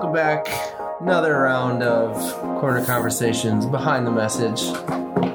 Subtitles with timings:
[0.00, 0.48] welcome back.
[1.02, 2.14] Another round of
[2.58, 4.62] corner conversations behind the message.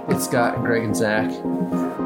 [0.09, 1.29] It's Scott and Greg and Zach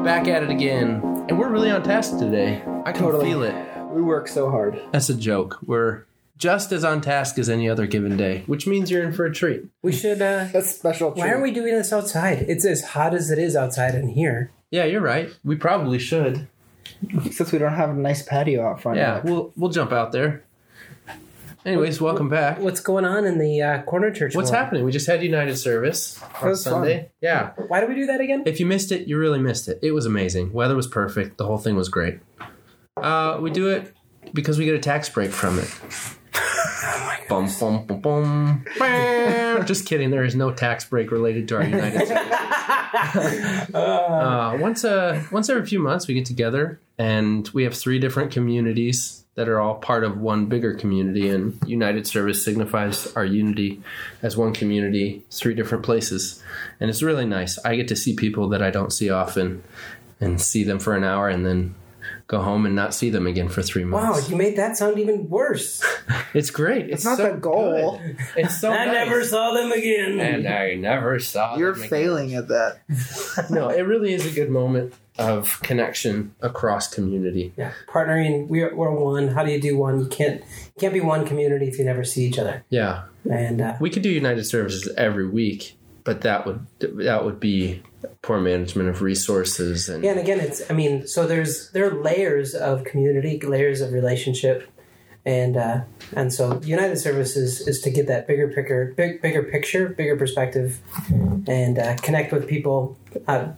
[0.04, 1.00] back at it again,
[1.30, 2.62] and we're really on task today.
[2.84, 3.24] I can Totally.
[3.24, 3.54] feel it.
[3.86, 4.78] We work so hard.
[4.92, 5.58] That's a joke.
[5.64, 6.04] We're
[6.36, 9.32] just as on task as any other given day, which means you're in for a
[9.32, 9.64] treat.
[9.80, 10.20] We should.
[10.20, 11.12] Uh, That's special.
[11.12, 12.44] why are we doing this outside?
[12.46, 14.50] It's as hot as it is outside in here.
[14.70, 15.30] Yeah, you're right.
[15.42, 16.46] We probably should.
[17.30, 18.98] Since we don't have a nice patio out front.
[18.98, 19.24] Yeah, yet.
[19.24, 20.44] we'll we'll jump out there.
[21.62, 22.58] Anyways, welcome back.
[22.58, 24.34] What's going on in the uh, corner church?
[24.34, 24.64] What's world?
[24.64, 24.84] happening?
[24.84, 26.72] We just had United service on was fun.
[26.72, 27.10] Sunday.
[27.20, 27.50] Yeah.
[27.68, 28.44] Why do we do that again?
[28.46, 29.78] If you missed it, you really missed it.
[29.82, 30.54] It was amazing.
[30.54, 31.36] Weather was perfect.
[31.36, 32.20] The whole thing was great.
[32.96, 33.94] Uh, we do it
[34.32, 35.70] because we get a tax break from it.
[37.28, 38.64] Bum, bum, bum, bum.
[39.64, 40.10] Just kidding.
[40.10, 42.20] There is no tax break related to our United States.
[43.74, 48.32] uh, once a once every few months, we get together and we have three different
[48.32, 51.30] communities that are all part of one bigger community.
[51.30, 53.82] And United Service signifies our unity
[54.22, 56.42] as one community, three different places,
[56.78, 57.58] and it's really nice.
[57.64, 59.62] I get to see people that I don't see often,
[60.20, 61.74] and see them for an hour, and then
[62.26, 64.22] go home and not see them again for three months.
[64.22, 65.82] Wow, you made that sound even worse.
[66.32, 66.84] It's great.
[66.84, 67.98] It's, It's not so the goal.
[67.98, 68.16] good.
[68.36, 68.94] It's so I nice.
[68.94, 70.20] never saw them again.
[70.20, 71.56] and I never saw.
[71.56, 71.90] You're them again.
[71.90, 72.80] failing at that.
[73.50, 77.52] No, it really is a good moment of connection across community.
[77.56, 78.46] yeah, partnering.
[78.46, 79.26] We're, we're one.
[79.28, 79.98] How do you do one?
[80.00, 82.64] You can't you can't be one community if you never see each other.
[82.70, 87.40] Yeah, And uh, we could do United Services every week, but that would that would
[87.40, 87.82] be
[88.22, 90.68] poor management of resources and yeah, and again, it's.
[90.70, 94.68] I mean, so there's there are layers of community, layers of relationship,
[95.24, 95.82] and uh,
[96.14, 100.80] and so United Services is to get that bigger picture, big, bigger picture, bigger perspective,
[101.46, 102.96] and uh, connect with people.
[103.26, 103.52] Uh,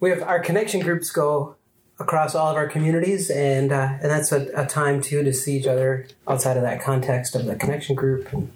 [0.00, 1.56] we have our connection groups go
[2.00, 5.56] across all of our communities, and uh, and that's a, a time too to see
[5.56, 8.32] each other outside of that context of the connection group.
[8.32, 8.50] And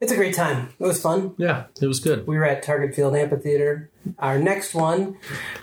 [0.00, 0.68] it's a great time.
[0.78, 1.34] It was fun.
[1.38, 2.26] yeah, it was good.
[2.26, 3.90] We were at Target Field Amphitheater.
[4.18, 5.16] Our next one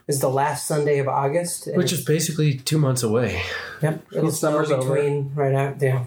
[0.08, 1.68] is the last Sunday of August.
[1.75, 3.41] Which is basically two months away.
[3.81, 4.06] Yep.
[4.14, 4.96] It'll snow summer's over.
[4.96, 5.81] between right out.
[5.81, 6.06] Yeah.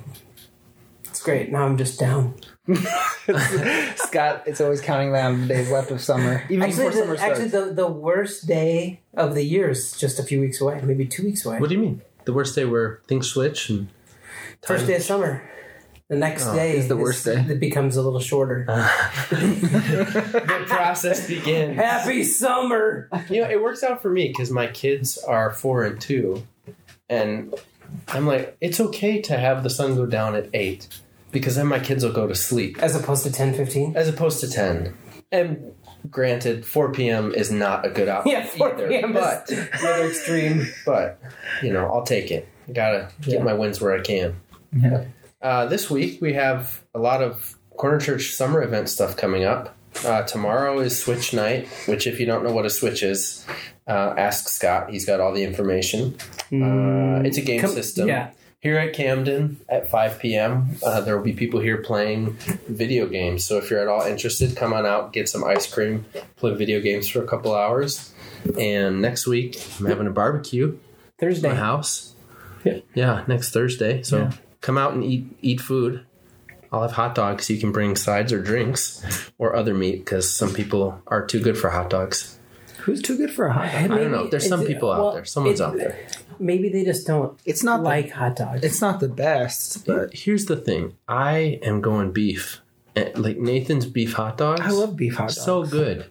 [1.06, 1.52] It's great.
[1.52, 2.34] Now I'm just down.
[3.96, 7.16] Scott, it's always counting down the days left of summer, even Actually, before the, summer
[7.16, 7.40] starts.
[7.40, 11.06] actually the, the worst day of the year is just a few weeks away, maybe
[11.06, 11.58] two weeks away.
[11.60, 12.02] What do you mean?
[12.24, 13.88] The worst day where things switch and
[14.62, 15.42] First day of summer.
[16.10, 17.44] The next Oh, day is the worst day.
[17.48, 18.64] It becomes a little shorter.
[19.30, 21.76] the process begins.
[21.76, 23.08] Happy summer.
[23.30, 26.46] You know, it works out for me because my kids are four and two,
[27.08, 27.54] and
[28.08, 30.88] I'm like, it's okay to have the sun go down at eight
[31.32, 33.96] because then my kids will go to sleep As opposed to 10, 15.
[33.96, 34.94] as opposed to ten.
[35.32, 35.72] And
[36.10, 37.32] granted, four p.m.
[37.34, 38.30] is not a good option.
[38.32, 39.12] Yeah, 4 either, p.m.
[39.14, 40.66] but is the extreme.
[40.84, 41.18] but
[41.62, 42.46] you know, I'll take it.
[42.68, 43.42] I gotta get Yeah.
[43.42, 44.36] my wins where I can.
[44.76, 45.04] Yeah.
[45.44, 49.76] Uh, this week we have a lot of Corner Church summer event stuff coming up.
[50.02, 53.46] Uh, tomorrow is Switch Night, which, if you don't know what a Switch is,
[53.86, 54.88] uh, ask Scott.
[54.88, 56.16] He's got all the information.
[56.50, 58.08] Uh, it's a game system.
[58.08, 58.30] Yeah.
[58.60, 63.44] Here at Camden at 5 p.m., uh, there will be people here playing video games.
[63.44, 66.06] So if you're at all interested, come on out, get some ice cream,
[66.36, 68.14] play video games for a couple hours.
[68.58, 71.50] And next week, I'm having a barbecue at Thursday.
[71.50, 72.14] my house.
[72.64, 72.78] Yeah.
[72.94, 74.02] Yeah, next Thursday.
[74.02, 74.32] So Yeah.
[74.64, 76.04] Come out and eat eat food.
[76.72, 77.50] I'll have hot dogs.
[77.50, 81.56] You can bring sides or drinks or other meat because some people are too good
[81.56, 82.38] for hot dogs.
[82.78, 83.92] Who's too good for a hot dog?
[83.92, 84.26] I don't know.
[84.26, 85.24] There's some people out well, there.
[85.24, 85.96] Someone's out there.
[86.40, 88.64] Maybe they just don't It's not like hot dogs.
[88.64, 90.96] It's not the best, but Here's the thing.
[91.06, 92.60] I am going beef.
[92.96, 94.62] Eh, Like Nathan's beef hot dogs.
[94.62, 95.40] I love beef hot dogs.
[95.40, 96.10] so good.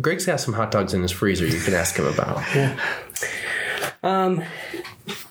[0.00, 1.46] Greg's got some hot dogs in his freezer.
[1.46, 2.42] You can ask him about.
[4.00, 4.44] Um,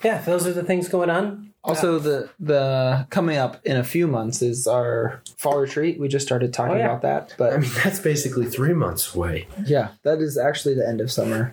[0.04, 1.47] yeah, those are the things going on.
[1.64, 5.98] Also, the the coming up in a few months is our fall retreat.
[6.00, 6.86] We just started talking Oh, yeah.
[6.86, 9.48] about that, but I mean, that's basically three months away.
[9.66, 11.52] yeah, that is actually the end of summer.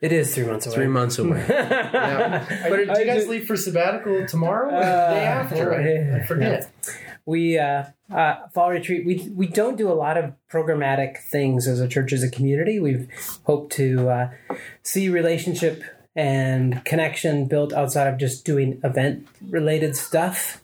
[0.00, 0.74] It is three months away.
[0.74, 1.44] Three months away.
[1.48, 2.44] yeah.
[2.68, 5.74] But do you guys just- leave for sabbatical tomorrow or the Uh, day after?
[5.74, 6.70] I, I forget.
[7.26, 9.06] We uh, uh, fall retreat.
[9.06, 12.78] We we don't do a lot of programmatic things as a church as a community.
[12.80, 13.08] We've
[13.44, 14.30] hoped to uh,
[14.82, 15.82] see relationship
[16.16, 20.60] and connection built outside of just doing event related stuff.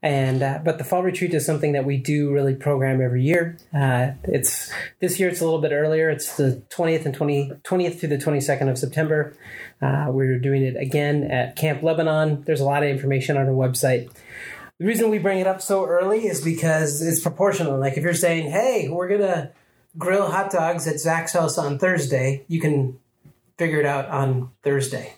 [0.00, 3.58] And uh, but the fall retreat is something that we do really program every year.
[3.74, 6.08] Uh, it's this year it's a little bit earlier.
[6.08, 9.36] It's the twentieth and 20, 20th through the twenty second of September.
[9.82, 12.42] Uh, we're doing it again at Camp Lebanon.
[12.42, 14.08] There's a lot of information on our website.
[14.78, 17.76] The reason we bring it up so early is because it's proportional.
[17.80, 19.50] Like if you're saying, "Hey, we're gonna
[19.96, 23.00] grill hot dogs at Zach's house on Thursday," you can
[23.58, 25.14] figure it out on Thursday.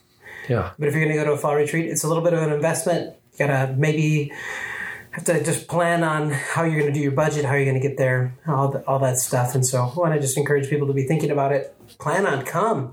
[0.49, 0.73] Yeah.
[0.79, 2.43] But if you're going to go to a fall retreat, it's a little bit of
[2.43, 3.15] an investment.
[3.33, 4.33] You gotta maybe
[5.13, 7.81] have to just plan on how you're going to do your budget, how you're going
[7.81, 9.55] to get there, all the, all that stuff.
[9.55, 11.75] And so I want to just encourage people to be thinking about it.
[11.99, 12.93] Plan on come.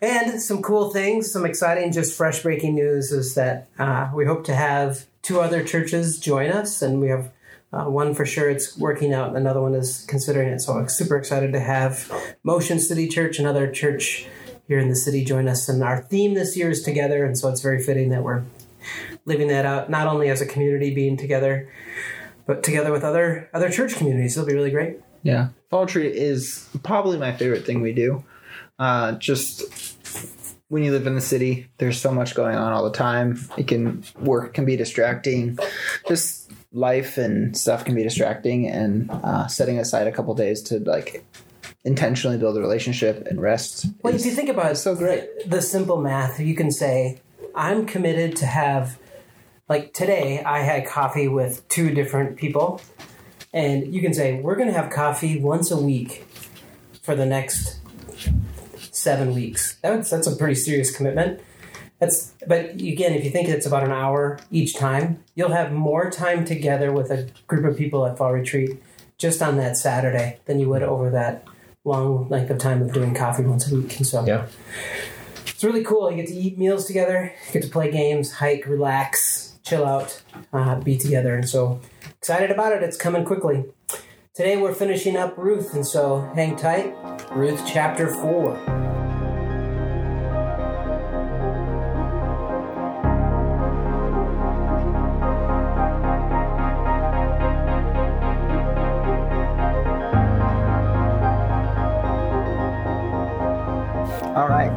[0.00, 4.44] And some cool things, some exciting, just fresh breaking news is that uh, we hope
[4.44, 7.32] to have two other churches join us, and we have
[7.72, 10.60] uh, one for sure it's working out, and another one is considering it.
[10.60, 12.12] So I'm super excited to have
[12.44, 14.28] Motion City Church, another church
[14.68, 15.68] here in the city, join us.
[15.68, 18.44] And our theme this year is together, and so it's very fitting that we're
[19.24, 21.68] living that out, not only as a community being together,
[22.46, 24.36] but together with other other church communities.
[24.36, 24.98] It'll be really great.
[25.22, 28.24] Yeah, fall tree is probably my favorite thing we do.
[28.78, 29.96] Uh, just
[30.68, 33.38] when you live in the city, there's so much going on all the time.
[33.56, 35.58] It can work can be distracting.
[36.08, 40.78] Just life and stuff can be distracting, and uh, setting aside a couple days to
[40.80, 41.24] like
[41.86, 43.86] intentionally build a relationship and rest.
[44.02, 45.48] Well, if you think about it, so great.
[45.48, 47.20] The simple math, you can say,
[47.54, 48.98] I'm committed to have,
[49.68, 52.82] like today, I had coffee with two different people,
[53.52, 56.26] and you can say, we're going to have coffee once a week
[57.02, 57.78] for the next
[58.90, 59.76] seven weeks.
[59.82, 61.40] That's that's a pretty serious commitment.
[62.00, 66.10] That's but again, if you think it's about an hour each time, you'll have more
[66.10, 68.82] time together with a group of people at fall retreat
[69.18, 71.46] just on that Saturday than you would over that
[71.86, 73.96] long length of time of doing coffee once a week.
[73.98, 74.46] And so Yeah.
[75.46, 76.10] it's really cool.
[76.10, 80.20] You get to eat meals together, you get to play games, hike, relax, chill out,
[80.52, 81.34] uh, be together.
[81.34, 81.80] And so
[82.18, 82.82] excited about it.
[82.82, 83.64] It's coming quickly.
[84.34, 86.94] Today we're finishing up Ruth, and so hang tight.
[87.32, 88.95] Ruth chapter 4.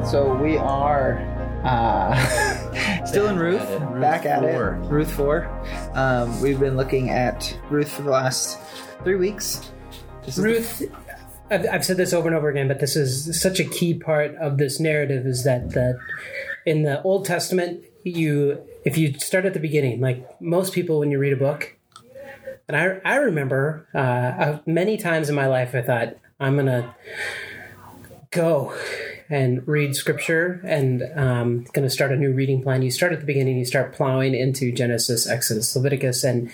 [0.10, 1.20] So we are
[1.64, 3.86] uh, still in Ruth, at it.
[3.86, 4.74] Ruth back at four.
[4.74, 5.48] it, Ruth four.
[5.94, 8.58] Um, we've been looking at Ruth for the last
[9.04, 9.72] three weeks.
[10.26, 10.92] This is Ruth,
[11.52, 14.34] I've, I've said this over and over again, but this is such a key part
[14.36, 16.00] of this narrative is that the,
[16.66, 21.12] in the Old Testament, you if you start at the beginning, like most people when
[21.12, 21.76] you read a book,
[22.68, 26.68] and I, I remember uh, uh, many times in my life I thought, I'm going
[26.68, 26.96] to
[28.32, 28.74] go
[29.30, 32.82] and read scripture and um, going to start a new reading plan.
[32.82, 36.52] You start at the beginning, you start plowing into Genesis, Exodus, Leviticus, and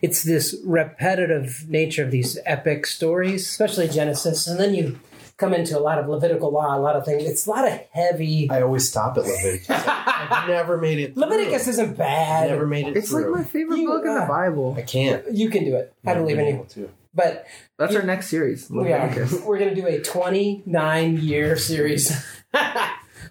[0.00, 4.98] it's this repetitive nature of these epic stories, especially Genesis, and then you
[5.36, 7.24] come into a lot of Levitical law, a lot of things.
[7.24, 8.48] It's a lot of heavy.
[8.50, 9.68] I always stop at Leviticus.
[9.68, 11.14] I've never made it.
[11.14, 11.24] Through.
[11.24, 12.48] Leviticus isn't bad.
[12.48, 14.74] i Never made it It's like my favorite You book in the Bible.
[14.78, 15.30] I can't.
[15.30, 15.92] You can do it.
[16.04, 16.90] I Never believe in been you.
[17.18, 17.36] Able to.
[17.36, 17.46] But
[17.78, 18.70] That's our next series.
[18.70, 19.08] we are.
[19.44, 22.12] We're going to do a 29 year series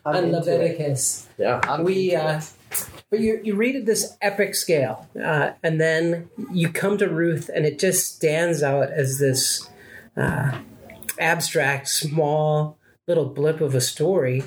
[0.06, 0.32] on into it.
[0.32, 1.28] Leviticus.
[1.38, 1.82] Yeah.
[1.82, 2.42] we uh,
[3.10, 7.50] but you you read at this epic scale, uh, and then you come to Ruth,
[7.54, 9.70] and it just stands out as this
[10.18, 10.60] uh,
[11.20, 14.44] abstract, small little blip of a story.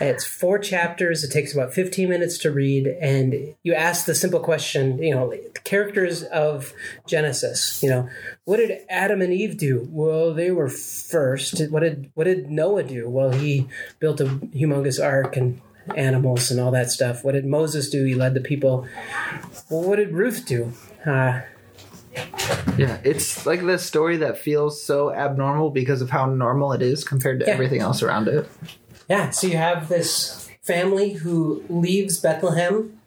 [0.00, 1.22] It's four chapters.
[1.22, 5.02] It takes about fifteen minutes to read, and you ask the simple question.
[5.02, 6.72] You know, characters of
[7.06, 7.82] Genesis.
[7.82, 8.08] You know,
[8.44, 9.88] what did Adam and Eve do?
[9.90, 11.60] Well, they were first.
[11.70, 13.08] What did what did Noah do?
[13.08, 13.68] Well, he
[14.00, 15.60] built a humongous ark and
[15.96, 17.24] animals and all that stuff.
[17.24, 18.04] What did Moses do?
[18.04, 18.88] He led the people.
[19.70, 20.72] Well, what did Ruth do?
[21.06, 21.42] Uh,
[22.76, 27.04] Yeah, it's like the story that feels so abnormal because of how normal it is
[27.04, 27.52] compared to Yeah.
[27.52, 28.48] everything else around it.
[29.08, 32.98] yeah, so you have this family who leaves Bethlehem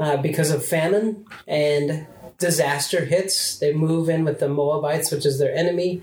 [0.00, 2.06] uh, because of famine and
[2.38, 3.58] disaster hits.
[3.58, 6.02] They move in with the Moabites, which is their enemy.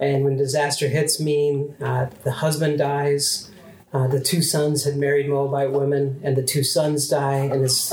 [0.00, 3.50] And when disaster hits, meaning uh, the husband dies,
[3.92, 7.92] uh, the two sons had married Moabite women, and the two sons die, and it's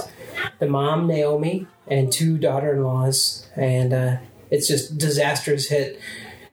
[0.60, 4.18] the mom Naomi and two daughter-in-laws, and uh,
[4.50, 6.00] it's just disasters hit.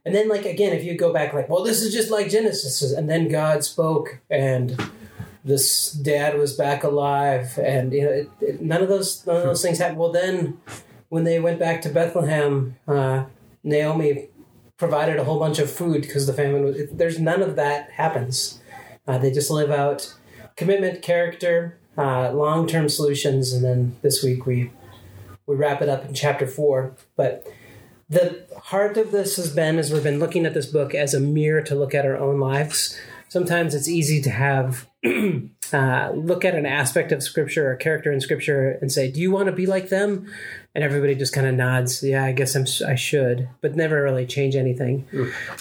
[0.05, 2.83] And then, like again, if you go back, like, well, this is just like Genesis,
[2.93, 4.79] and then God spoke, and
[5.45, 9.43] this dad was back alive, and you know, it, it, none of those none of
[9.45, 9.99] those things happened.
[9.99, 10.59] Well, then
[11.09, 13.25] when they went back to Bethlehem, uh,
[13.63, 14.29] Naomi
[14.77, 16.77] provided a whole bunch of food because the famine was.
[16.77, 18.61] It, there's none of that happens.
[19.07, 20.15] Uh, they just live out
[20.57, 24.71] commitment, character, uh, long term solutions, and then this week we
[25.47, 26.97] we wrap it up in chapter four.
[27.17, 27.47] But
[28.09, 31.21] the heart of this has been as we've been looking at this book as a
[31.21, 32.99] mirror to look at our own lives.
[33.29, 34.87] Sometimes it's easy to have
[35.73, 39.21] uh, look at an aspect of scripture or a character in scripture and say, "Do
[39.21, 40.31] you want to be like them?"
[40.75, 42.03] And everybody just kind of nods.
[42.03, 45.07] Yeah, I guess I'm, I should, but never really change anything.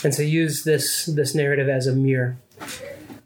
[0.04, 2.38] And so use this this narrative as a mirror.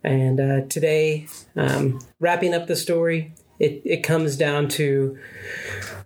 [0.07, 5.17] And uh, today, um, wrapping up the story, it it comes down to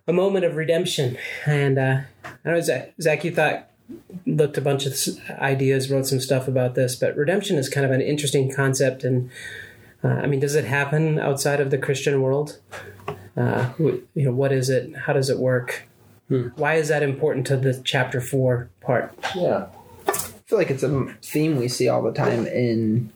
[0.08, 1.20] a moment of redemption.
[1.46, 3.70] And uh, I don't know Zach, Zach, you thought
[4.25, 4.96] looked a bunch of
[5.29, 9.03] ideas, wrote some stuff about this, but redemption is kind of an interesting concept.
[9.03, 9.29] And
[10.03, 12.60] uh, I mean, does it happen outside of the Christian world?
[13.38, 14.96] Uh, you know, what is it?
[14.96, 15.84] How does it work?
[16.55, 19.13] Why is that important to the chapter four part?
[19.36, 19.67] Yeah.
[20.08, 20.13] I
[20.48, 23.12] feel like it's a theme we see all the time in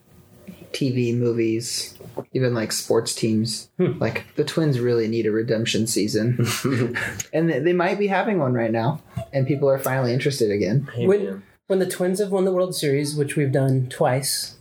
[0.76, 1.98] TV, movies,
[2.34, 3.70] even like sports teams.
[3.78, 3.98] Hmm.
[3.98, 6.46] Like the Twins really need a redemption season,
[7.34, 9.02] and they, they might be having one right now,
[9.34, 10.90] and people are finally interested again.
[10.94, 11.44] Hey, When- man.
[11.68, 14.52] when the Twins have won the World Series, which we've done twice.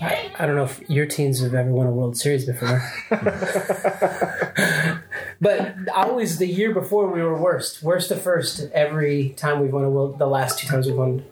[0.00, 2.82] I, I don't know if your teams have ever won a World Series before.
[5.40, 7.82] but always the year before we were worst.
[7.82, 11.24] Worst to first every time we've won a world the last two times we've won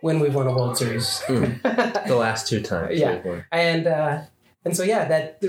[0.00, 1.22] when we've won a World Series.
[1.26, 2.98] The last two times.
[2.98, 3.42] Yeah.
[3.50, 4.22] And uh,
[4.64, 5.40] and so yeah, that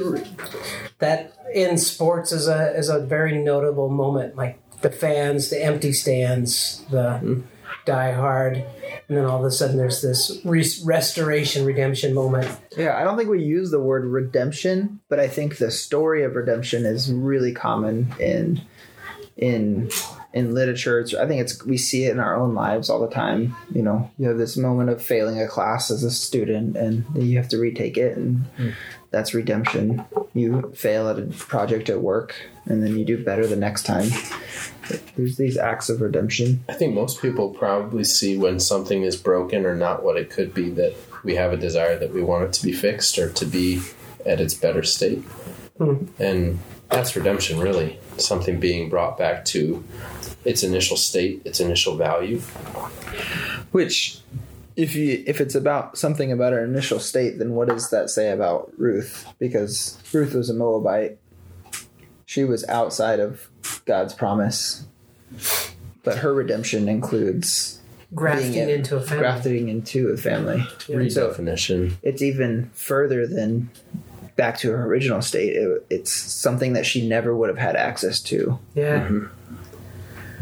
[1.00, 4.36] that in sports is a is a very notable moment.
[4.36, 7.44] Like the fans, the empty stands, the
[7.86, 8.58] die hard,
[9.08, 12.48] and then all of a sudden there's this re- restoration, redemption moment.
[12.78, 16.36] Yeah, I don't think we use the word redemption, but I think the story of
[16.36, 18.62] redemption is really common in
[19.36, 19.90] in
[20.34, 21.00] in literature.
[21.00, 23.56] It's, I think it's we see it in our own lives all the time.
[23.74, 27.26] You know, you have this moment of failing a class as a student, and then
[27.26, 28.70] you have to retake it, and hmm.
[29.12, 30.06] that's redemption.
[30.34, 34.10] You fail at a project at work, and then you do better the next time.
[35.16, 36.64] There's these acts of redemption.
[36.70, 40.54] I think most people probably see when something is broken or not what it could
[40.54, 43.46] be that we have a desire that we want it to be fixed or to
[43.46, 43.82] be
[44.26, 45.20] at its better state.
[45.78, 46.06] Hmm.
[46.20, 48.00] And that's redemption, really.
[48.18, 49.84] Something being brought back to
[50.46, 52.40] its initial state, its initial value.
[53.72, 54.20] Which,
[54.76, 58.32] if you if it's about something about our initial state, then what does that say
[58.32, 59.26] about Ruth?
[59.40, 61.18] Because Ruth was a Moabite.
[62.26, 63.48] She was outside of
[63.86, 64.86] God's promise,
[66.04, 67.80] but her redemption includes
[68.16, 69.20] Grafting Being it- into a family.
[69.20, 70.64] grafting into a family.
[70.90, 71.36] And so
[72.02, 73.70] it's even further than
[74.38, 75.56] back to her original state.
[75.56, 78.60] It, it's something that she never would have had access to.
[78.76, 79.02] Yeah.
[79.02, 79.26] Mm-hmm.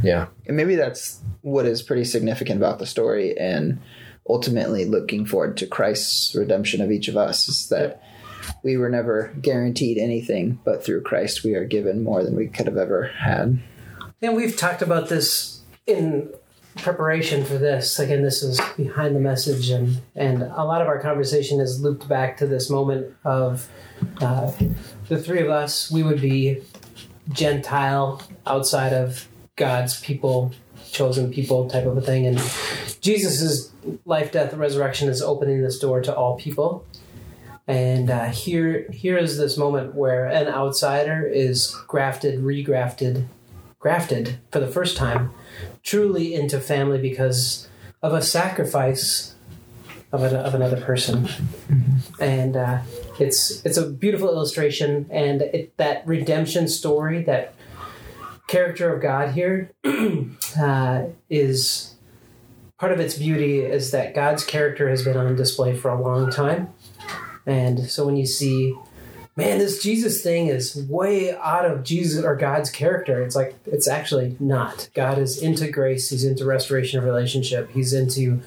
[0.04, 0.28] Yeah.
[0.46, 3.80] And maybe that's what is pretty significant about the story and
[4.28, 8.04] ultimately looking forward to Christ's redemption of each of us is that
[8.64, 12.68] we were never guaranteed anything, but through Christ we are given more than we could
[12.68, 13.60] have ever had.
[14.22, 16.32] And we've talked about this in
[16.78, 18.00] preparation for this.
[18.00, 22.08] Again, this is behind the message, and and a lot of our conversation is looped
[22.08, 23.70] back to this moment of
[24.22, 24.52] uh,
[25.08, 25.90] the three of us.
[25.92, 26.62] We would be
[27.30, 30.52] Gentile outside of God's people,
[30.92, 32.38] chosen people, type of a thing, and
[33.02, 33.72] jesus's
[34.06, 36.86] life, death, resurrection is opening this door to all people.
[37.68, 43.26] And uh, here, here is this moment where an outsider is grafted, regrafted,
[43.80, 45.32] grafted for the first time
[45.86, 47.70] truly into family because
[48.02, 49.36] of a sacrifice
[50.12, 51.30] of, a, of another person.
[52.20, 52.82] And uh,
[53.20, 57.54] it's it's a beautiful illustration and it, that redemption story that
[58.48, 59.72] character of god here
[60.60, 61.96] uh, is
[62.78, 66.30] part of its beauty is that god's character has been on display for a long
[66.30, 66.74] time.
[67.46, 68.76] And so when you see
[69.36, 73.22] man, this Jesus thing is way out of Jesus or God's character.
[73.22, 74.90] It's like it's actually not.
[74.94, 76.10] God is into grace.
[76.10, 77.70] He's into restoration of relationship.
[77.72, 78.42] He's into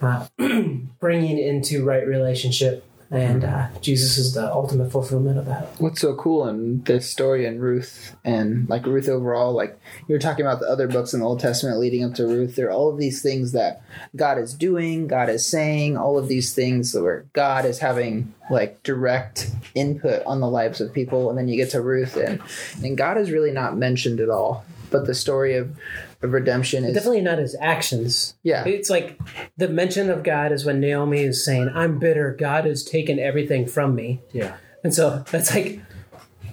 [0.00, 0.26] uh,
[1.00, 5.78] bringing into right relationship, and uh, Jesus is the ultimate fulfillment of that.
[5.78, 9.78] What's so cool in this story in Ruth and like Ruth overall, like
[10.08, 12.56] you were talking about the other books in the Old Testament leading up to Ruth,
[12.56, 13.82] there are all of these things that
[14.16, 18.82] God is doing, God is saying, all of these things where God is having like
[18.82, 21.28] direct input on the lives of people.
[21.28, 22.40] And then you get to Ruth and,
[22.82, 24.64] and God is really not mentioned at all.
[24.90, 25.76] But the story of,
[26.22, 28.34] of redemption is Definitely not his actions.
[28.42, 28.64] Yeah.
[28.64, 29.18] It's like
[29.56, 32.34] the mention of God is when Naomi is saying, I'm bitter.
[32.38, 34.20] God has taken everything from me.
[34.32, 34.56] Yeah.
[34.84, 35.80] And so that's like,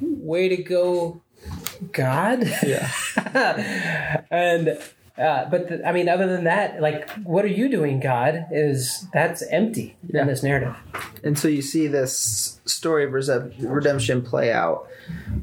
[0.01, 1.21] way to go,
[1.91, 2.43] God.
[2.63, 2.91] Yeah.
[4.31, 4.79] and,
[5.19, 8.45] uh, but the, I mean, other than that, like, what are you doing, God?
[8.51, 10.21] Is that's empty Yeah.
[10.21, 10.75] in this narrative.
[11.23, 13.11] and so you see this story of
[13.59, 14.87] redemption play out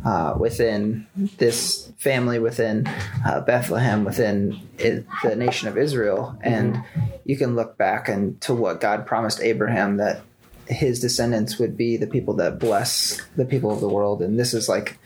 [0.05, 1.07] uh, within
[1.39, 2.87] this family within
[3.27, 6.81] uh, bethlehem within the nation of israel and
[7.25, 10.21] you can look back and to what god promised abraham that
[10.69, 14.55] his descendants would be the people that bless the people of the world and this
[14.55, 14.99] is like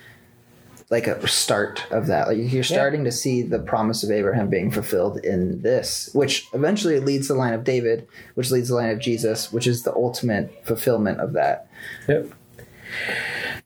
[0.90, 4.70] like a start of that like you're starting to see the promise of abraham being
[4.70, 8.78] fulfilled in this which eventually leads to the line of david which leads to the
[8.78, 11.68] line of jesus which is the ultimate fulfillment of that
[12.08, 12.32] Yep.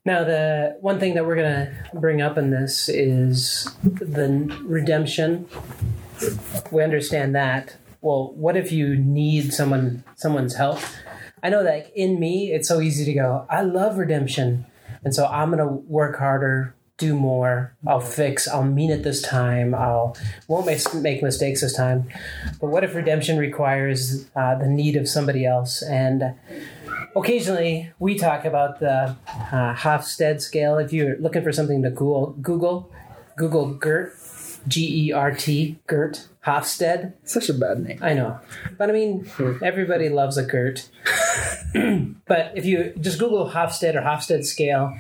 [0.04, 5.48] Now, the one thing that we're going to bring up in this is the redemption.
[6.70, 7.76] We understand that.
[8.02, 10.80] Well, what if you need someone someone's help?
[11.42, 13.46] I know that in me, it's so easy to go.
[13.48, 14.66] I love redemption,
[15.02, 17.74] and so I'm going to work harder, do more.
[17.86, 18.46] I'll fix.
[18.46, 19.74] I'll mean it this time.
[19.74, 22.08] I'll won't make, make mistakes this time.
[22.60, 25.82] But what if redemption requires uh, the need of somebody else?
[25.82, 26.34] And
[27.16, 30.78] occasionally we talk about the uh, Hofstede scale.
[30.78, 32.92] If you're looking for something to Google, Google,
[33.36, 34.12] Google GERT,
[34.68, 37.12] G E R T, GERT, Hofstede.
[37.24, 37.98] Such a bad name.
[38.02, 38.38] I know,
[38.78, 39.28] but I mean,
[39.62, 40.88] everybody loves a GERT.
[42.26, 44.96] but if you just Google Hofstede or Hofstede scale,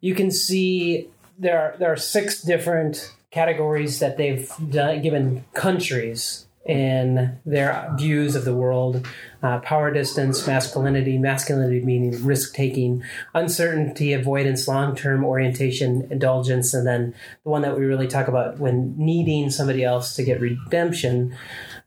[0.00, 6.46] you can see there are there are six different categories that they've done, given countries
[6.66, 9.06] in their views of the world
[9.42, 13.02] uh, power distance, masculinity, masculinity meaning risk taking,
[13.34, 17.14] uncertainty, avoidance, long term orientation, indulgence, and then
[17.44, 21.34] the one that we really talk about when needing somebody else to get redemption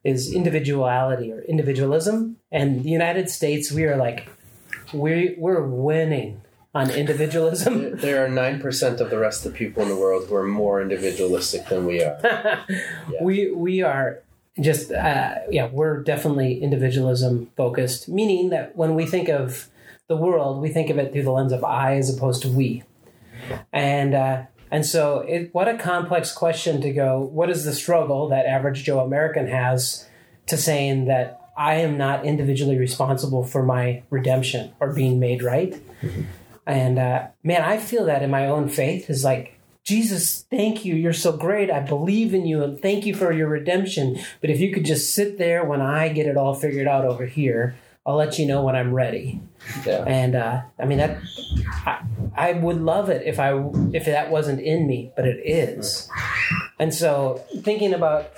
[0.03, 2.37] is individuality or individualism.
[2.51, 4.29] And the United States, we are like,
[4.93, 6.41] we, we're winning
[6.73, 7.97] on individualism.
[7.97, 10.81] There are 9% of the rest of the people in the world who are more
[10.81, 12.65] individualistic than we are.
[13.21, 14.23] We we are
[14.59, 19.69] just uh, yeah, we're definitely individualism focused, meaning that when we think of
[20.07, 22.83] the world, we think of it through the lens of I as opposed to we,
[23.71, 27.19] and uh, and so it, what a complex question to go.
[27.19, 30.07] What is the struggle that average Joe American has
[30.47, 35.79] to saying that I am not individually responsible for my redemption or being made right?
[36.65, 40.95] And uh, man, I feel that in my own faith is like, Jesus, thank you.
[40.95, 41.71] You're so great.
[41.71, 44.19] I believe in you and thank you for your redemption.
[44.39, 47.25] But if you could just sit there when I get it all figured out over
[47.25, 47.75] here,
[48.05, 49.41] I'll let you know when I'm ready.
[49.85, 50.03] Yeah.
[50.07, 51.19] And uh, I mean that
[51.85, 52.01] I,
[52.35, 53.51] I would love it if I
[53.93, 56.09] if that wasn't in me, but it is.
[56.79, 58.31] And so thinking about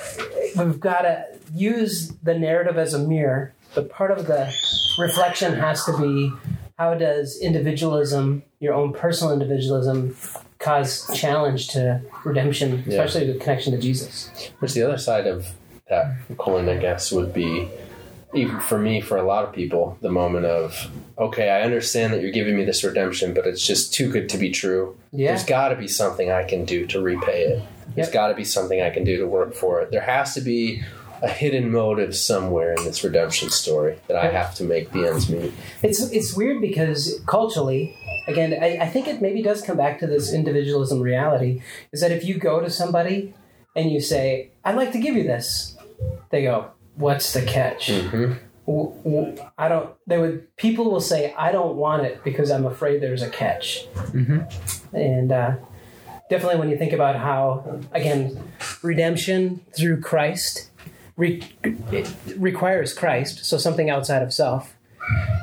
[0.57, 4.53] we've got to use the narrative as a mirror, but part of the
[4.97, 6.31] reflection has to be
[6.77, 10.15] how does individualism, your own personal individualism,
[10.59, 13.01] cause challenge to redemption, Yeah.
[13.03, 14.29] especially the connection to Jesus?
[14.59, 15.47] Which the other side of
[15.89, 17.69] that coin, I guess, would be
[18.35, 22.21] even for me, for a lot of people, the moment of, okay, I understand that
[22.23, 24.97] you're giving me this redemption, but it's just too good to be true.
[25.11, 25.27] Yeah.
[25.27, 27.61] There's got to be something I can do to repay it.
[27.95, 28.13] There's Yep.
[28.13, 29.91] got to be something I can do to work for it.
[29.91, 30.81] There has to be
[31.23, 35.29] a hidden motive somewhere in this redemption story that I have to make the ends
[35.29, 35.53] meet.
[35.81, 37.95] It's it's weird because culturally,
[38.27, 41.61] again, I, I think it maybe does come back to this individualism reality.
[41.93, 43.33] Is that if you go to somebody
[43.75, 45.77] and you say, "I'd like to give you this,"
[46.29, 48.37] they go, "What's the catch?" Mhm.
[48.65, 49.89] W- I don't.
[50.07, 50.55] They would.
[50.57, 53.87] People will say, "I don't want it because I'm afraid there's a catch."
[54.93, 55.55] And uh,
[56.29, 58.37] definitely, when you think about how, again,
[58.81, 60.69] redemption through Christ
[61.15, 61.43] re-
[62.37, 64.75] requires Christ, so something outside of self.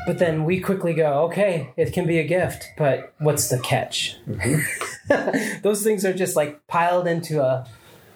[0.06, 4.16] But then we quickly go, okay, it can be a gift, but what's the catch?
[5.62, 7.66] Those things are just like piled into a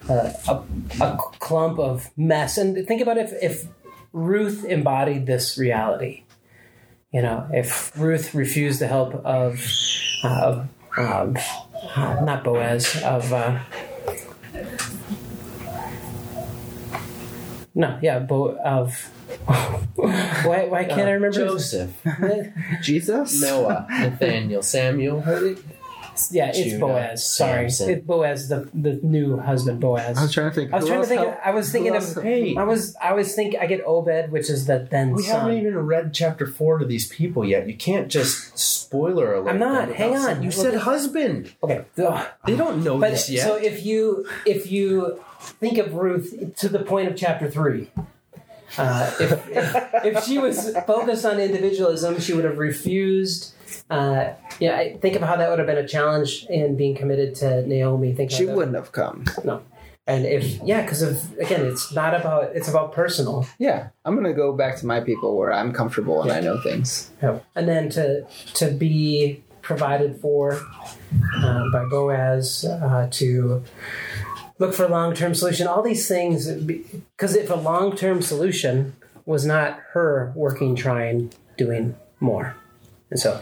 [0.09, 0.63] a, a,
[1.01, 2.59] a clump of mess.
[2.59, 3.67] And think about if if
[4.13, 6.23] Ruth embodied this reality.
[7.13, 9.65] You know, if Ruth refused the help of,
[10.25, 10.65] uh,
[10.97, 11.37] of um,
[11.95, 13.61] uh, not Boaz, of uh,
[17.75, 19.11] no, yeah, Bo- of
[19.47, 21.39] why why can't I remember?
[21.45, 22.03] his- Joseph,
[22.83, 23.41] Jesus?
[23.41, 25.23] Noah, Nathaniel, Samuel.
[26.31, 27.27] yeah, it's Judah, Boaz.
[27.29, 27.91] Sorry, Samson.
[27.99, 30.19] it's Boaz, the the new husband, Boaz.
[30.19, 30.73] I was trying to think.
[30.73, 31.21] I was who trying to else think.
[31.21, 32.23] helped- I was thinking of.
[32.23, 32.57] Hey.
[32.57, 32.97] I was.
[33.03, 33.61] I was thinking.
[33.61, 35.41] I get Obed, which is the then We son.
[35.41, 37.67] haven't even read chapter four to these people yet.
[37.69, 39.51] You can't just spoiler alert.
[39.51, 39.89] I'm not.
[39.89, 40.35] them Hang without on.
[40.35, 41.53] saying- You said at- husband.
[41.63, 41.85] okay.
[41.99, 42.27] Ugh.
[42.47, 43.45] They don't know But this yet.
[43.45, 45.21] so if you if you
[45.61, 47.91] think of Ruth to the point of chapter three,
[48.79, 53.55] uh, if, if if she was focused on individualism, she would have refused.
[53.91, 57.35] Uh, yeah, I think of how that would have been a challenge in being committed
[57.37, 58.13] to Naomi.
[58.15, 59.25] Think She wouldn't have come.
[59.45, 59.63] no.
[60.07, 63.47] And if yeah, because of again, it's not about it's about personal.
[63.59, 67.11] Yeah, I'm gonna go back to my people where I'm comfortable and I know things.
[67.55, 70.61] and then to to be provided for
[71.37, 73.63] uh, by Boaz uh, to
[74.65, 75.67] look for long term solution.
[75.67, 78.97] All these things, because if a long term solution
[79.27, 82.57] was not her working, trying, doing more,
[83.11, 83.41] and so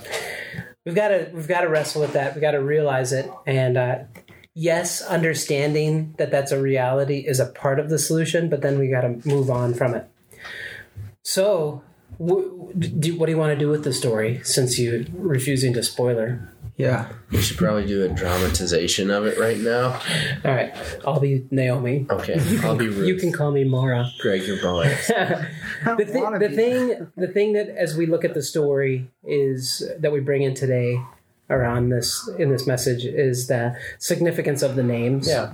[0.85, 2.35] we've got to we've got to wrestle with that.
[2.35, 3.99] We've got to realize it, and uh,
[4.55, 8.89] yes, understanding that that's a reality is a part of the solution, but then we
[8.89, 10.09] got to move on from it.
[11.25, 11.83] So,
[12.19, 16.53] what do you want to do with the story since you refusing to spoiler?
[16.83, 17.09] Yeah.
[17.31, 20.01] We should probably do a dramatization of it right now.
[20.45, 20.75] All right,
[21.07, 22.07] I'll be Naomi.
[22.11, 23.07] Okay, I'll be Ruth.
[23.13, 24.11] You can call me Mara.
[24.21, 25.07] Greg your Boaz.
[25.07, 30.11] the, thi- the thing the thing that as we look at the story is that
[30.13, 31.01] we bring in today
[31.51, 35.53] around this in this message is the significance of the names Yeah.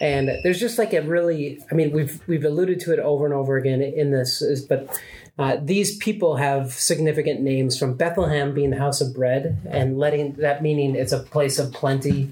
[0.00, 3.34] and there's just like a really i mean we've we've alluded to it over and
[3.34, 5.00] over again in this is, but
[5.38, 10.32] uh, these people have significant names from bethlehem being the house of bread and letting
[10.34, 12.30] that meaning it's a place of plenty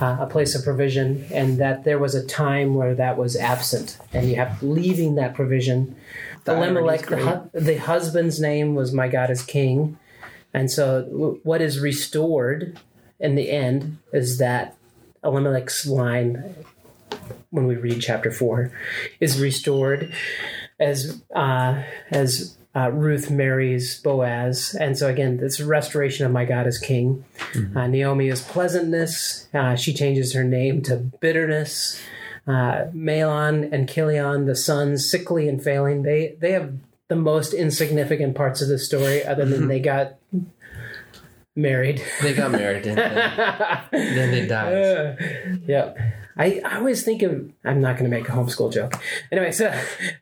[0.00, 3.98] uh, a place of provision and that there was a time where that was absent.
[4.12, 5.96] And you have leaving that provision.
[6.44, 9.98] The Elimelech, the, hu- the husband's name was my God is King.
[10.52, 12.78] And so, w- what is restored
[13.18, 14.76] in the end is that
[15.24, 16.54] Elimelech's line,
[17.50, 18.70] when we read chapter 4,
[19.18, 20.14] is restored
[20.78, 24.76] as, uh, as uh, Ruth marries Boaz.
[24.78, 27.24] And so, again, this restoration of my God is King.
[27.74, 29.48] Uh, Naomi is pleasantness.
[29.54, 32.00] Uh, she changes her name to bitterness.
[32.46, 36.74] Uh, Mahlon and Chilion, the sons, sickly and failing, they, they have
[37.08, 40.14] the most insignificant parts of the story, other than they got
[41.56, 42.02] married.
[42.20, 43.88] They got married, didn't they?
[44.14, 44.74] then they died.
[44.74, 45.98] Uh, yep.
[46.36, 48.94] I, I always think of I'm not going to make a homeschool joke.
[49.32, 49.72] Anyway, so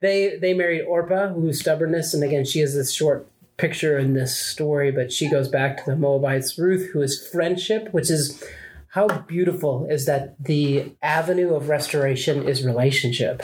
[0.01, 4.37] they they married Orpah, who's stubbornness, and again she has this short picture in this
[4.37, 6.59] story, but she goes back to the Moabites.
[6.59, 8.43] Ruth, who is friendship, which is
[8.89, 13.43] how beautiful is that the avenue of restoration is relationship,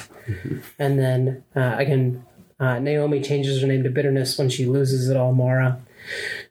[0.78, 2.24] and then uh, again
[2.60, 5.32] uh, Naomi changes her name to bitterness when she loses it all.
[5.32, 5.80] Mara.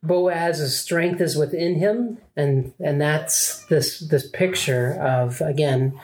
[0.03, 5.99] Boaz's strength is within him, and and that's this this picture of again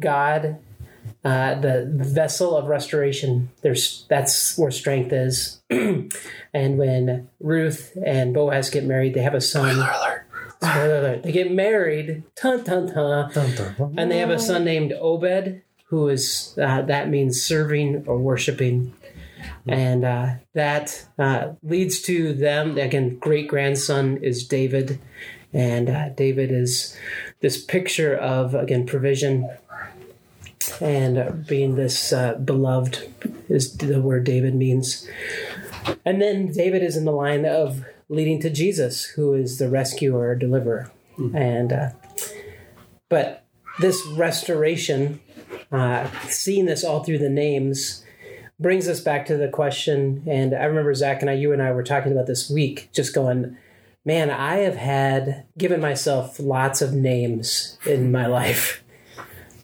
[0.00, 0.58] God,
[1.24, 3.50] uh, the vessel of restoration.
[3.62, 9.40] There's that's where strength is, and when Ruth and Boaz get married, they have a
[9.40, 9.76] son.
[9.76, 10.26] alert.
[10.62, 11.22] Spoiler alert.
[11.22, 16.54] They get married, ton ton ton, and they have a son named Obed, who is
[16.60, 18.94] uh, that means serving or worshiping,
[19.66, 23.18] and uh, that uh, leads to them again.
[23.18, 25.00] Great grandson is David,
[25.52, 26.96] and uh, David is
[27.40, 29.48] this picture of again provision.
[30.80, 33.10] And uh, being this uh, beloved
[33.48, 35.08] is the word David means.
[36.04, 40.34] And then David is in the line of leading to Jesus, who is the rescuer,
[40.34, 40.90] deliverer.
[41.34, 41.90] And uh,
[43.08, 43.44] but
[43.80, 45.20] this restoration,
[45.70, 48.04] uh, seeing this all through the names,
[48.60, 50.22] brings us back to the question.
[50.26, 53.14] And I remember Zach and I, you and I were talking about this week, just
[53.14, 53.56] going,
[54.04, 58.84] man, I have had given myself lots of names in my life.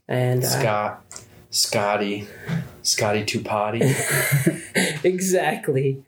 [0.09, 1.05] And Scott,
[1.51, 2.27] Scotty,
[2.83, 3.83] Scotty Tupati.
[5.05, 6.03] exactly.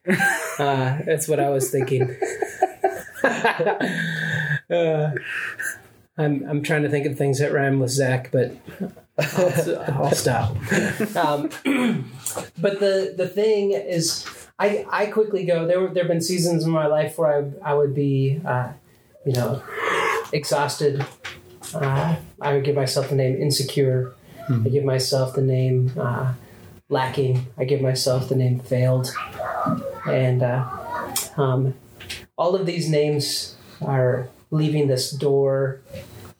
[0.59, 2.17] Uh, that's what I was thinking.
[3.25, 5.11] uh,
[6.17, 8.57] I'm I'm trying to think of things that rhyme with Zach, but
[9.21, 10.57] Stop.
[11.17, 11.51] Um,
[12.59, 14.27] but the the thing is,
[14.59, 15.67] I I quickly go.
[15.67, 18.73] There were there have been seasons in my life where I I would be, uh,
[19.27, 19.63] you know,
[20.33, 21.05] exhausted.
[21.75, 24.15] Uh, I would give myself the name insecure.
[24.49, 26.33] I give myself the name uh,
[26.89, 27.47] lacking.
[27.59, 29.13] I give myself the name failed,
[30.07, 30.65] and uh,
[31.37, 31.75] um,
[32.37, 35.81] all of these names are leaving this door.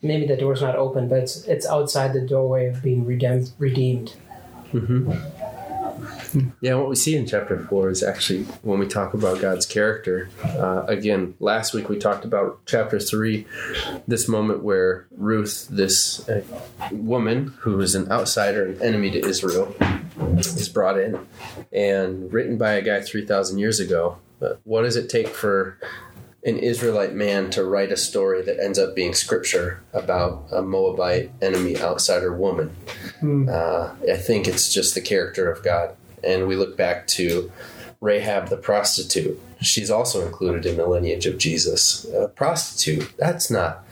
[0.01, 3.53] Maybe the door's not open, but it's it's outside the doorway of being redeemed.
[3.59, 4.15] redeemed.
[6.61, 10.29] Yeah, what we see in chapter four is actually when we talk about God's character.
[10.45, 13.47] Uh, again, last week we talked about chapter three,
[14.07, 16.43] this moment where Ruth, this uh,
[16.93, 19.75] woman who is an outsider, an enemy to Israel,
[20.37, 21.27] is brought in
[21.73, 24.19] and written by a guy 3,000 years ago.
[24.39, 25.79] But what does it take for
[26.45, 31.31] an Israelite man to write a story that ends up being scripture about a Moabite
[31.43, 32.75] enemy outsider woman?
[33.49, 35.97] Uh, I think it's just the character of God.
[36.23, 37.51] And we look back to
[38.01, 39.41] Rahab the prostitute.
[39.61, 42.05] She's also included in the lineage of Jesus.
[42.13, 43.13] A prostitute.
[43.17, 43.85] That's not.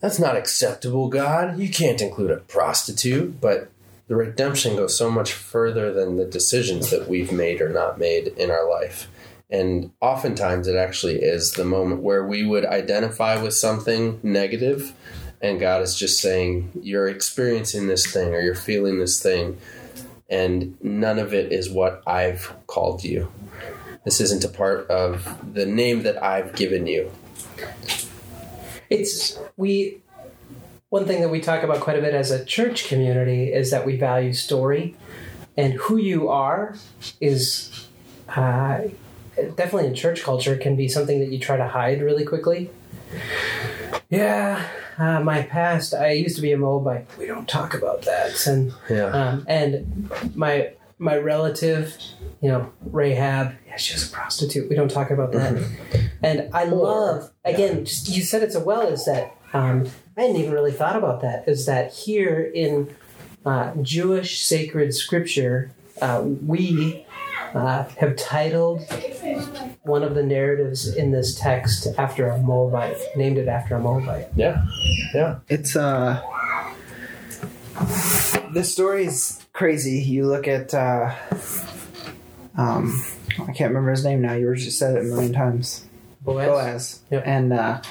[0.00, 1.58] That's not acceptable, God.
[1.58, 3.40] You can't include a prostitute.
[3.40, 3.70] But
[4.06, 8.28] the redemption goes so much further than the decisions that we've made or not made
[8.28, 9.08] in our life.
[9.50, 14.92] And oftentimes it actually is the moment where we would identify with something negative,
[15.40, 19.58] and God is just saying, You're experiencing this thing or you're feeling this thing,
[20.28, 23.32] and none of it is what I've called you.
[24.04, 27.10] This isn't a part of the name that I've given you.
[28.90, 30.02] It's we.
[30.90, 33.84] One thing that we talk about quite a bit as a church community is that
[33.84, 34.96] we value story,
[35.56, 36.76] and who you are
[37.20, 37.88] is
[38.34, 38.80] uh,
[39.56, 42.70] definitely in church culture can be something that you try to hide really quickly.
[44.10, 44.66] yeah,
[44.98, 45.94] uh, my past.
[45.94, 47.06] I used to be a Moabite.
[47.18, 48.46] We don't talk about that.
[48.46, 49.06] And Yeah.
[49.06, 51.96] um, and my my relative,
[52.40, 53.54] you know, Rahab.
[53.66, 54.68] Yeah, she was a prostitute.
[54.68, 55.62] We don't talk about that.
[56.22, 57.84] And I love again.
[57.84, 58.88] Just you said it so well.
[58.88, 61.46] Is that um, I hadn't even really thought about that.
[61.48, 62.94] Is that here in
[63.46, 65.70] uh, Jewish sacred scripture,
[66.02, 67.06] uh, we
[67.54, 68.80] uh, have titled
[69.82, 74.28] one of the narratives in this text after a Moabite, named it after a Moabite.
[74.36, 74.64] Yeah.
[75.14, 75.38] Yeah.
[75.48, 76.22] It's uh
[78.52, 80.00] this story is crazy.
[80.00, 81.14] You look at uh
[82.56, 83.02] um
[83.40, 84.34] I can't remember his name now.
[84.34, 85.86] You were just said it a million times.
[86.20, 86.48] Boaz.
[86.48, 87.00] Boaz.
[87.10, 87.22] Yep.
[87.26, 87.82] And uh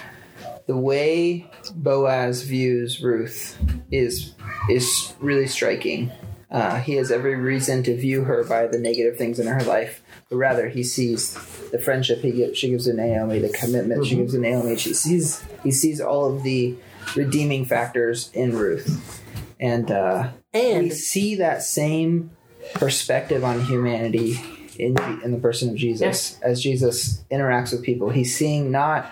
[0.67, 3.57] the way Boaz views Ruth
[3.91, 4.33] is
[4.69, 6.11] is really striking.
[6.49, 10.01] Uh, he has every reason to view her by the negative things in her life,
[10.29, 11.33] but rather he sees
[11.71, 14.77] the friendship he gives, she gives to Naomi, the commitment she gives to Naomi.
[14.77, 16.75] She sees he sees all of the
[17.15, 19.21] redeeming factors in Ruth,
[19.60, 22.31] and uh, we see that same
[22.75, 24.39] perspective on humanity
[24.79, 28.10] in in the person of Jesus as Jesus interacts with people.
[28.10, 29.12] He's seeing not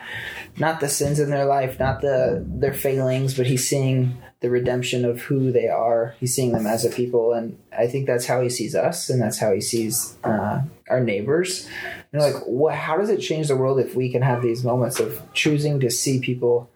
[0.57, 5.05] not the sins in their life, not the their failings, but he's seeing the redemption
[5.05, 6.15] of who they are.
[6.19, 9.21] He's seeing them as a people, and I think that's how he sees us, and
[9.21, 11.67] that's how he sees uh, our neighbors.
[12.11, 12.75] And like, what?
[12.75, 15.89] How does it change the world if we can have these moments of choosing to
[15.89, 16.69] see people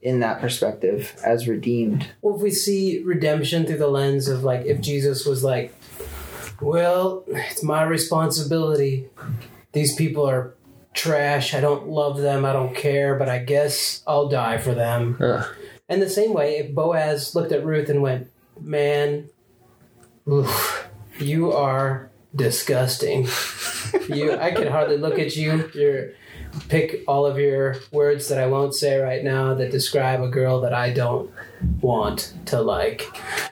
[0.00, 2.10] in that perspective as redeemed?
[2.20, 5.74] well, if we see redemption through the lens of like, if Jesus was like,
[6.60, 9.08] well, it's my responsibility.
[9.72, 10.54] These people are
[10.94, 11.54] trash.
[11.54, 12.44] I don't love them.
[12.44, 15.16] I don't care, but I guess I'll die for them.
[15.20, 15.44] Uh,
[15.92, 19.28] And the same way, if Boaz looked at Ruth and went, "Man,
[20.26, 23.28] oof, you are disgusting.
[24.08, 25.70] you, I can hardly look at you.
[25.74, 26.12] You're
[26.70, 30.62] pick all of your words that I won't say right now that describe a girl
[30.62, 31.30] that I don't
[31.82, 33.06] want to like."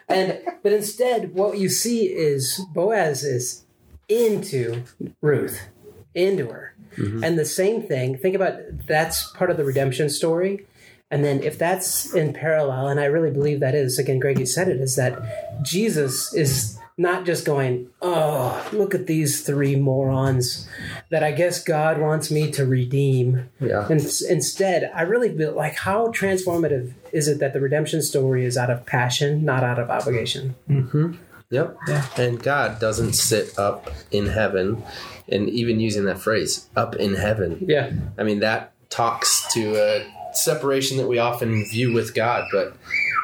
[0.09, 3.67] And but instead, what you see is Boaz is
[4.09, 4.85] into
[5.21, 5.69] Ruth,
[6.15, 6.75] into her.
[6.97, 7.23] Mm-hmm.
[7.23, 8.55] And the same thing, think about
[8.87, 10.67] that's part of the redemption story.
[11.11, 14.47] And then if that's in parallel, and I really believe that is, again, Greg, you
[14.47, 20.69] said it, is that Jesus is not just going, oh, look at these three morons
[21.09, 23.49] that I guess God wants me to redeem.
[23.59, 23.87] yeah.
[23.89, 28.59] And instead, I really feel like how transformative is it that the redemption story is
[28.59, 30.55] out of passion, not out of obligation?
[30.69, 31.15] Mm-hmm.
[31.49, 31.79] Yep.
[32.17, 34.85] And God doesn't sit up in heaven,
[35.29, 37.65] and even using that phrase, up in heaven.
[37.67, 37.91] Yeah.
[38.19, 42.75] I mean, that talks to a separation that we often view with God, but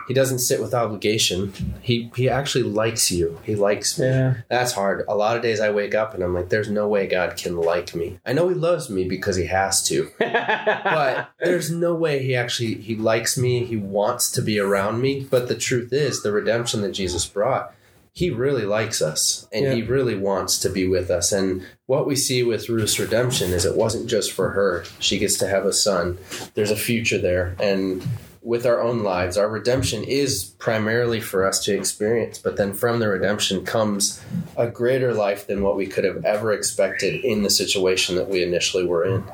[0.08, 1.52] He doesn't sit with obligation.
[1.82, 3.40] He He actually likes you.
[3.42, 4.06] He likes me.
[4.06, 4.34] Yeah.
[4.48, 5.04] That's hard.
[5.08, 7.56] A lot of days I wake up and I'm like, there's no way God can
[7.56, 8.18] like me.
[8.24, 12.74] I know He loves me because He has to, but there's no way He actually
[12.74, 13.64] He likes me.
[13.64, 15.26] He wants to be around me.
[15.28, 17.72] But the truth is, the redemption that Jesus brought,
[18.16, 21.32] He really likes us and He really wants to be with us.
[21.32, 24.84] And what we see with Ruth's redemption is it wasn't just for her.
[25.00, 26.16] She gets to have a son.
[26.54, 28.02] There's a future there, and
[28.40, 29.36] with our own lives.
[29.36, 34.24] Our redemption is primarily for us to experience, but then from the redemption comes
[34.56, 38.44] a greater life than what we could have ever expected in the situation that we
[38.44, 39.24] initially were in.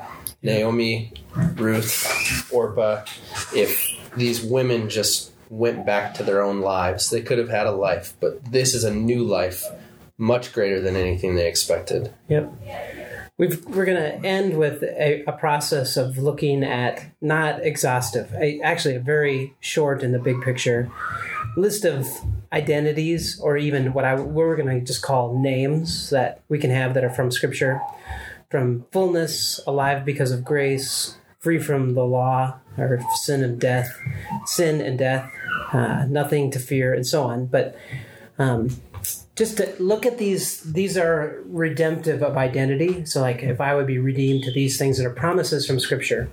[0.43, 1.13] Naomi,
[1.55, 3.05] Ruth, Orpah,
[3.55, 7.71] if these women just went back to their own lives, they could have had a
[7.71, 9.67] life, but this is a new life,
[10.17, 12.11] much greater than anything they expected.
[12.29, 12.51] Yep.
[13.37, 18.61] We've, we're going to end with a, a process of looking at not exhaustive, a,
[18.63, 20.91] actually a very short in the big picture
[21.55, 22.09] list of
[22.51, 26.71] identities, or even what I what we're going to just call names that we can
[26.71, 27.83] have that are from Scripture,
[28.51, 33.99] from fullness, alive because of grace, free from the law or sin and death,
[34.47, 35.31] sin and death,
[35.73, 37.47] uh, nothing to fear, and so on.
[37.47, 37.77] But
[38.39, 38.71] um,
[39.37, 43.05] just to look at these these are redemptive of identity.
[43.05, 46.31] So like if i would be redeemed to these things that are promises from scripture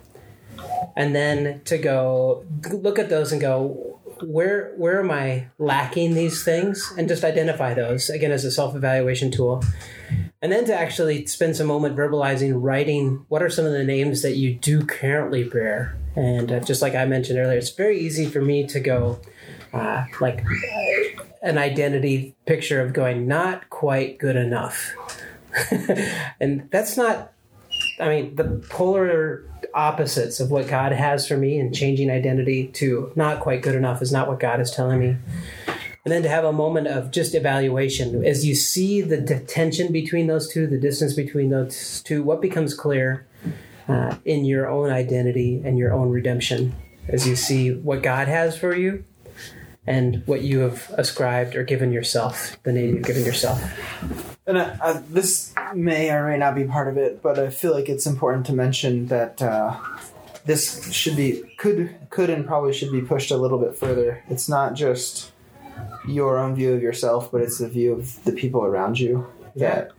[0.96, 6.44] and then to go look at those and go where where am i lacking these
[6.44, 6.94] things?
[6.98, 9.64] And just identify those again as a self-evaluation tool.
[10.42, 14.22] And then to actually spend some moment verbalizing writing what are some of the names
[14.22, 18.26] that you do currently bear and uh, just like i mentioned earlier it's very easy
[18.26, 19.20] for me to go
[19.74, 20.44] uh, like
[21.42, 24.94] an identity picture of going not quite good enough.
[26.40, 27.34] And that's not
[28.00, 33.12] i mean the polar opposites of what god has for me and changing identity to
[33.16, 35.18] not quite good enough is not what god is telling me.
[36.06, 40.28] And then to have a moment of just evaluation as you see the tension between
[40.28, 43.26] those two the distance between those two what becomes clear
[43.90, 46.74] uh, in your own identity and your own redemption
[47.08, 49.04] as you see what God has for you
[49.88, 53.60] and what you have ascribed or given yourself, the name you've given yourself.
[54.46, 57.74] And I, I, this may or may not be part of it, but I feel
[57.74, 59.76] like it's important to mention that uh,
[60.46, 64.24] this should be could could and probably should be pushed a little bit further.
[64.30, 65.32] It's not just
[66.08, 69.28] your own view of yourself, but it's the view of the people around you.
[69.56, 69.92] That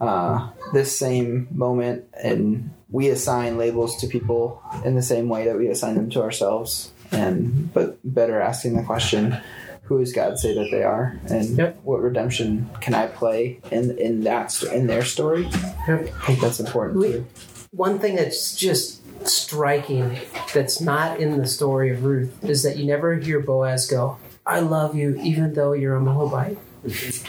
[0.00, 5.56] uh, this same moment, and we assign labels to people in the same way that
[5.58, 9.36] we assign them to ourselves, and but better asking the question
[9.84, 11.80] who does God say that they are, and Yep.
[11.82, 15.48] what redemption can I play in in that in their story?
[15.88, 16.08] Yep.
[16.22, 17.26] I think that's important We- too.
[17.72, 20.18] One thing that's just striking
[20.54, 24.60] that's not in the story of Ruth is that you never hear Boaz go, I
[24.60, 26.58] love you even though you're a Moabite.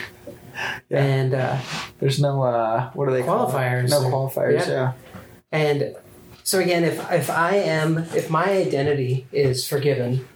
[0.90, 1.04] Yeah.
[1.04, 1.58] And uh,
[2.00, 3.24] There's no uh, what are they?
[3.24, 3.90] Qualifiers.
[3.90, 4.68] No qualifiers.
[4.68, 4.70] Yeah.
[4.70, 4.92] Yeah.
[5.54, 5.96] And
[6.44, 10.28] so again, if if I am if my identity is forgiven,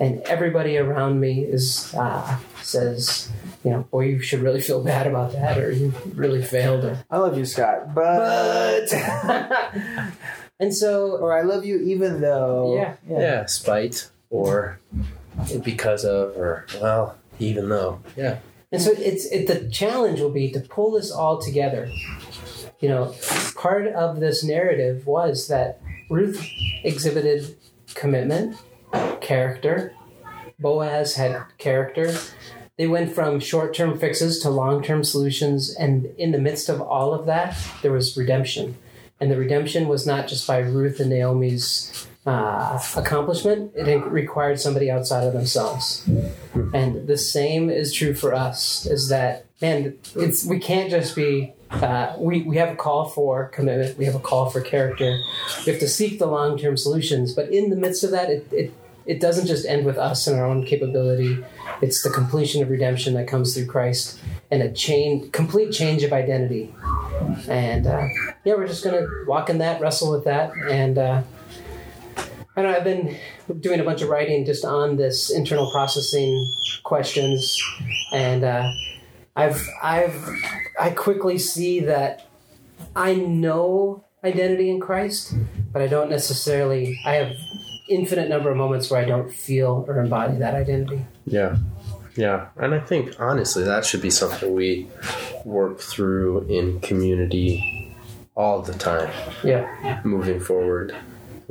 [0.00, 3.30] and everybody around me is uh, says,
[3.62, 7.04] you know, boy, you should really feel bad about that, or you really failed, or
[7.10, 8.90] I love you, Scott, but,
[10.58, 12.74] and so or I love you even though.
[12.74, 12.96] Yeah.
[13.08, 14.78] Yeah, spite or
[15.62, 18.00] because of or well, even though.
[18.16, 18.38] Yeah.
[18.72, 21.90] and so it's it the challenge will be to pull this all together.
[22.82, 23.14] You know,
[23.54, 26.44] part of this narrative was that Ruth
[26.82, 27.56] exhibited
[27.94, 28.56] commitment,
[29.20, 29.94] character.
[30.58, 32.14] Boaz had character.
[32.76, 35.74] They went from short term fixes to long term solutions.
[35.74, 38.76] And in the midst of all of that, there was redemption.
[39.20, 44.90] And the redemption was not just by Ruth and Naomi's uh, accomplishment, it required somebody
[44.90, 46.08] outside of themselves.
[46.74, 51.54] And the same is true for us is that, man, it's, we can't just be.
[51.72, 53.96] Uh, we, we have a call for commitment.
[53.96, 55.18] We have a call for character.
[55.64, 57.34] We have to seek the long term solutions.
[57.34, 58.74] But in the midst of that, it, it,
[59.06, 61.44] it doesn't just end with us and our own capability.
[61.80, 66.12] It's the completion of redemption that comes through Christ and a chain, complete change of
[66.12, 66.74] identity.
[67.48, 68.06] And uh,
[68.44, 70.52] yeah, we're just going to walk in that, wrestle with that.
[70.70, 71.22] And uh,
[72.54, 73.16] I know, I've been
[73.60, 76.46] doing a bunch of writing just on this internal processing
[76.82, 77.60] questions.
[78.12, 78.70] And uh,
[79.34, 80.28] I've, I've,
[80.80, 82.26] I quickly see that
[82.94, 85.34] I know identity in Christ,
[85.72, 87.36] but I don't necessarily, I have
[87.88, 91.04] infinite number of moments where I don't feel or embody that identity.
[91.26, 91.56] Yeah.
[92.14, 92.48] Yeah.
[92.56, 94.86] And I think honestly that should be something we
[95.44, 97.94] work through in community
[98.34, 99.10] all the time
[99.42, 100.00] Yeah.
[100.04, 100.94] moving forward.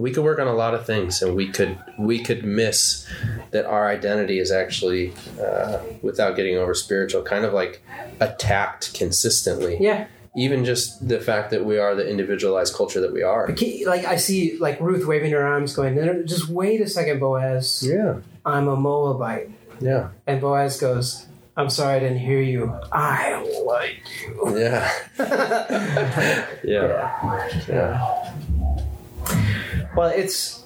[0.01, 3.07] We could work on a lot of things and we could we could miss
[3.51, 7.83] that our identity is actually uh, without getting over spiritual kind of like
[8.19, 9.77] attacked consistently.
[9.79, 10.07] Yeah.
[10.35, 13.53] Even just the fact that we are the individualized culture that we are.
[13.85, 17.19] Like I see like Ruth waving her arms going, "No, no, just wait a second,
[17.19, 17.83] Boaz.
[17.85, 18.19] Yeah.
[18.45, 19.51] I'm a Moabite.
[19.81, 20.09] Yeah.
[20.25, 22.73] And Boaz goes, I'm sorry I didn't hear you.
[22.91, 24.57] I like you.
[24.57, 24.91] Yeah.
[26.63, 27.49] yeah.
[27.67, 28.20] Yeah.
[29.95, 30.63] Well, it's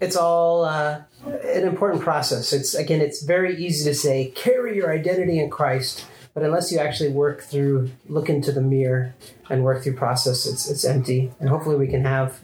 [0.00, 2.52] it's all uh, an important process.
[2.52, 6.78] It's again, it's very easy to say carry your identity in Christ, but unless you
[6.78, 9.14] actually work through, look into the mirror
[9.48, 11.32] and work through process, it's it's empty.
[11.40, 12.38] And hopefully, we can have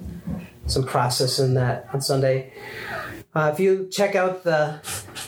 [0.66, 2.52] some process in that on Sunday.
[3.34, 4.80] Uh, if you check out the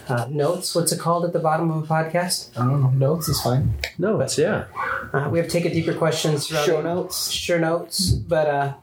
[0.08, 2.50] uh, notes, what's it called at the bottom of a podcast?
[2.58, 2.88] I don't know.
[2.90, 3.74] Notes is fine.
[3.98, 4.64] No, it's yeah.
[5.12, 6.46] Uh, we have take a deeper questions.
[6.46, 7.30] surrounding- Show notes.
[7.30, 8.74] Sure notes, but uh,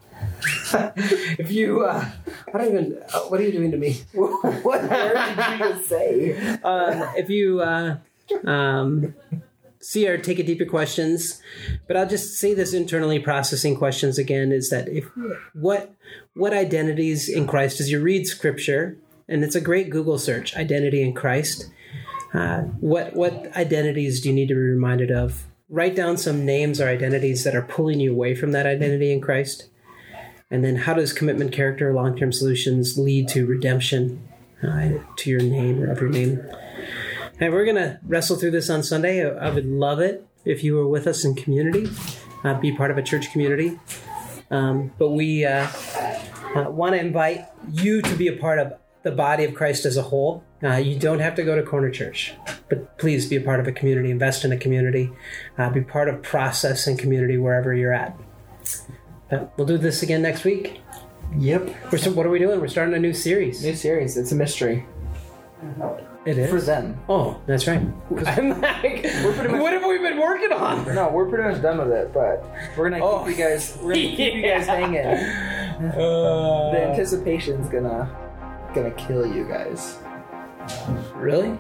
[1.40, 2.06] if you, uh,
[2.54, 3.02] I don't even.
[3.14, 4.02] Uh, what are you doing to me?
[4.14, 6.58] what did you say?
[6.64, 7.98] Uh, if you uh,
[8.46, 9.16] um,
[9.80, 11.42] see our take a deeper questions,
[11.88, 15.10] but I'll just say this internally processing questions again is that if
[15.54, 15.94] what
[16.34, 21.02] what identities in Christ as you read Scripture, and it's a great Google search, identity
[21.02, 21.70] in Christ.
[22.34, 25.46] Uh, what what identities do you need to be reminded of?
[25.70, 29.22] Write down some names or identities that are pulling you away from that identity in
[29.22, 29.68] Christ.
[30.52, 34.28] And then, how does commitment, character, long term solutions lead to redemption
[34.62, 36.40] uh, to your name or of your name?
[37.40, 39.28] And we're going to wrestle through this on Sunday.
[39.28, 41.90] I would love it if you were with us in community,
[42.44, 43.80] uh, be part of a church community.
[44.52, 45.68] Um, but we uh,
[46.56, 48.74] uh, want to invite you to be a part of
[49.04, 50.44] the body of Christ as a whole.
[50.64, 52.34] Uh, you don't have to go to Corner Church,
[52.70, 55.12] but please be a part of a community, invest in a community,
[55.58, 58.18] uh, be part of process and community wherever you're at.
[59.58, 60.82] We'll do this again next week.
[61.38, 61.70] Yep.
[61.92, 62.60] We're, so what are we doing?
[62.62, 63.64] We're starting a new series.
[63.64, 64.16] New series.
[64.18, 64.86] It's a mystery.
[66.26, 66.50] It is?
[66.50, 67.00] for them.
[67.08, 67.80] Oh, that's right.
[68.26, 70.86] I'm like, pretty much- what have we been working on?
[70.96, 72.44] No, we're pretty much done with it, but
[72.78, 73.20] we're gonna Oh.
[73.26, 73.78] keep you guys.
[73.82, 74.76] We're gonna keep you guys Yeah.
[74.76, 75.92] hanging.
[75.92, 78.10] The Uh, anticipation's gonna
[78.74, 79.98] gonna kill you guys.
[81.16, 81.58] really?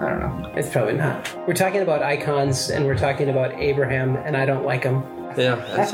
[0.00, 0.52] I don't know.
[0.56, 1.32] It's probably not.
[1.46, 5.02] We're talking about icons and we're talking about Abraham, and I don't like him.
[5.36, 5.92] Yeah, it's,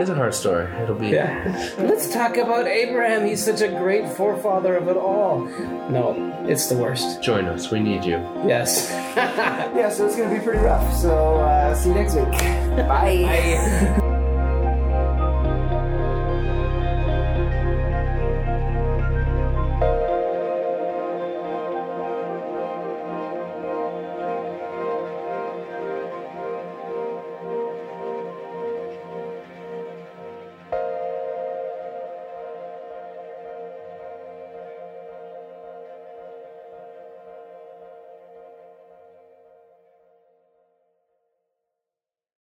[0.00, 0.66] it's a hard story.
[0.82, 1.08] It'll be.
[1.08, 1.74] Yeah.
[1.78, 3.26] Let's talk about Abraham.
[3.26, 5.40] He's such a great forefather of it all.
[5.90, 6.14] No,
[6.48, 7.22] it's the worst.
[7.22, 7.70] Join us.
[7.70, 8.18] We need you.
[8.46, 8.90] Yes.
[9.80, 10.92] Yeah, so it's gonna be pretty rough.
[10.94, 12.28] So uh, see you next week.
[12.86, 13.24] Bye.
[13.28, 14.06] I-